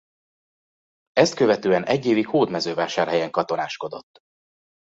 [1.11, 4.19] Ezt követően egy évig Hódmezővásárhelyen katonáskodott.